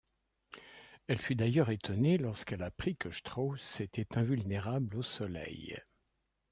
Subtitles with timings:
[1.05, 5.77] Elle fut d'ailleurs étonnée lorsqu'elle apprit que Strauss était invulnérable au soleil.